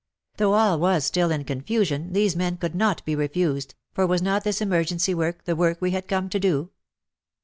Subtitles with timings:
[0.37, 4.43] Though all was still in confusion, these men could not be refused, for was not
[4.43, 6.71] this emergency work the work we had come to do?